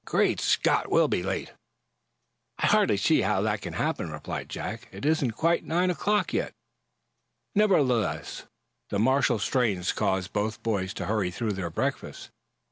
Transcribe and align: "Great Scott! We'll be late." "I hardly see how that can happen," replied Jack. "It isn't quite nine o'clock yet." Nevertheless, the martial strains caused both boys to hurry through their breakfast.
"Great 0.03 0.39
Scott! 0.39 0.89
We'll 0.89 1.07
be 1.07 1.21
late." 1.21 1.53
"I 2.57 2.65
hardly 2.65 2.97
see 2.97 3.21
how 3.21 3.43
that 3.43 3.61
can 3.61 3.73
happen," 3.73 4.09
replied 4.09 4.49
Jack. 4.49 4.87
"It 4.91 5.05
isn't 5.05 5.33
quite 5.33 5.63
nine 5.63 5.91
o'clock 5.91 6.33
yet." 6.33 6.53
Nevertheless, 7.53 8.45
the 8.89 8.97
martial 8.97 9.37
strains 9.37 9.91
caused 9.91 10.33
both 10.33 10.63
boys 10.63 10.95
to 10.95 11.05
hurry 11.05 11.29
through 11.29 11.53
their 11.53 11.69
breakfast. 11.69 12.31